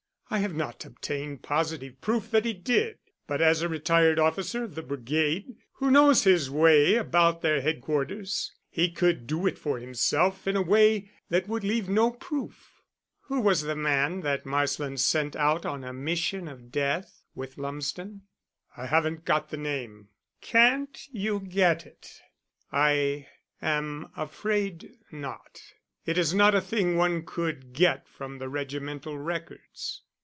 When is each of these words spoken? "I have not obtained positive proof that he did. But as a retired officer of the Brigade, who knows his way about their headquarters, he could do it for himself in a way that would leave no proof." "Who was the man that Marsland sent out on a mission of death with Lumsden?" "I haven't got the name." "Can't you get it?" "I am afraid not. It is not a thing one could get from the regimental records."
"I 0.33 0.37
have 0.37 0.55
not 0.55 0.85
obtained 0.85 1.43
positive 1.43 1.99
proof 1.99 2.31
that 2.31 2.45
he 2.45 2.53
did. 2.53 2.97
But 3.27 3.41
as 3.41 3.61
a 3.61 3.67
retired 3.67 4.17
officer 4.17 4.63
of 4.63 4.75
the 4.75 4.81
Brigade, 4.81 5.57
who 5.73 5.91
knows 5.91 6.23
his 6.23 6.49
way 6.49 6.95
about 6.95 7.41
their 7.41 7.59
headquarters, 7.59 8.49
he 8.69 8.89
could 8.89 9.27
do 9.27 9.45
it 9.45 9.57
for 9.59 9.77
himself 9.77 10.47
in 10.47 10.55
a 10.55 10.61
way 10.61 11.11
that 11.27 11.49
would 11.49 11.65
leave 11.65 11.89
no 11.89 12.11
proof." 12.11 12.81
"Who 13.23 13.41
was 13.41 13.63
the 13.63 13.75
man 13.75 14.21
that 14.21 14.45
Marsland 14.45 15.01
sent 15.01 15.35
out 15.35 15.65
on 15.65 15.83
a 15.83 15.91
mission 15.91 16.47
of 16.47 16.71
death 16.71 17.25
with 17.35 17.57
Lumsden?" 17.57 18.21
"I 18.77 18.85
haven't 18.85 19.25
got 19.25 19.49
the 19.49 19.57
name." 19.57 20.07
"Can't 20.39 20.97
you 21.11 21.41
get 21.41 21.85
it?" 21.85 22.21
"I 22.71 23.27
am 23.61 24.09
afraid 24.15 24.91
not. 25.11 25.61
It 26.05 26.17
is 26.17 26.33
not 26.33 26.55
a 26.55 26.61
thing 26.61 26.95
one 26.95 27.25
could 27.25 27.73
get 27.73 28.07
from 28.07 28.37
the 28.37 28.47
regimental 28.47 29.17
records." 29.17 30.03